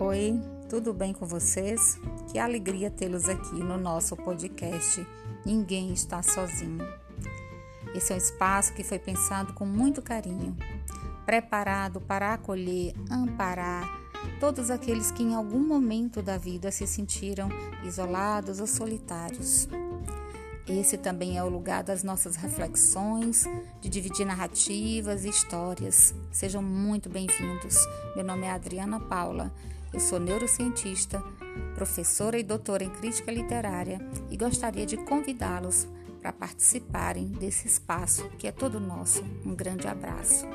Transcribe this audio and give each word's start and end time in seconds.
Oi, 0.00 0.40
tudo 0.70 0.94
bem 0.94 1.12
com 1.12 1.26
vocês? 1.26 1.98
Que 2.30 2.38
alegria 2.38 2.90
tê-los 2.90 3.28
aqui 3.28 3.56
no 3.56 3.76
nosso 3.76 4.16
podcast 4.16 5.06
Ninguém 5.44 5.92
está 5.92 6.22
sozinho. 6.22 6.82
Esse 7.94 8.10
é 8.10 8.14
um 8.14 8.18
espaço 8.18 8.72
que 8.72 8.82
foi 8.82 8.98
pensado 8.98 9.52
com 9.52 9.66
muito 9.66 10.00
carinho, 10.00 10.56
preparado 11.26 12.00
para 12.00 12.32
acolher, 12.32 12.94
amparar 13.10 13.86
todos 14.40 14.70
aqueles 14.70 15.10
que 15.10 15.22
em 15.22 15.34
algum 15.34 15.60
momento 15.60 16.22
da 16.22 16.38
vida 16.38 16.72
se 16.72 16.86
sentiram 16.86 17.50
isolados 17.84 18.60
ou 18.60 18.66
solitários. 18.66 19.68
Esse 20.66 20.96
também 20.96 21.36
é 21.36 21.44
o 21.44 21.50
lugar 21.50 21.82
das 21.82 22.02
nossas 22.02 22.34
reflexões, 22.36 23.44
de 23.82 23.90
dividir 23.90 24.24
narrativas 24.24 25.26
e 25.26 25.28
histórias. 25.28 26.14
Sejam 26.30 26.62
muito 26.62 27.10
bem-vindos. 27.10 27.76
Meu 28.16 28.24
nome 28.24 28.46
é 28.46 28.50
Adriana 28.52 28.98
Paula, 28.98 29.52
eu 29.92 30.00
sou 30.00 30.18
neurocientista, 30.18 31.22
professora 31.74 32.38
e 32.38 32.42
doutora 32.42 32.84
em 32.84 32.90
crítica 32.90 33.30
literária 33.30 34.00
e 34.30 34.36
gostaria 34.36 34.86
de 34.86 34.96
convidá-los 34.96 35.86
para 36.20 36.32
participarem 36.32 37.26
desse 37.26 37.66
espaço 37.66 38.28
que 38.38 38.46
é 38.46 38.52
todo 38.52 38.80
nosso. 38.80 39.24
Um 39.44 39.54
grande 39.54 39.88
abraço. 39.88 40.46